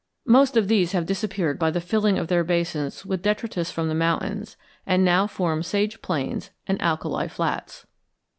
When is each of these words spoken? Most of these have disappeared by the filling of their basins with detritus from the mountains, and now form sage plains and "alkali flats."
Most 0.25 0.57
of 0.57 0.67
these 0.67 0.93
have 0.93 1.05
disappeared 1.05 1.59
by 1.59 1.69
the 1.69 1.79
filling 1.79 2.17
of 2.17 2.27
their 2.27 2.43
basins 2.43 3.05
with 3.05 3.21
detritus 3.21 3.69
from 3.69 3.87
the 3.87 3.93
mountains, 3.93 4.57
and 4.83 5.05
now 5.05 5.27
form 5.27 5.61
sage 5.61 6.01
plains 6.01 6.49
and 6.65 6.81
"alkali 6.81 7.27
flats." 7.27 7.85